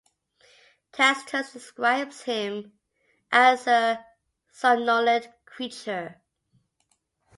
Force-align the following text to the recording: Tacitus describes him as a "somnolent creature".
Tacitus 0.93 1.53
describes 1.53 2.23
him 2.23 2.73
as 3.31 3.67
a 3.67 4.03
"somnolent 4.51 5.27
creature". 5.45 6.19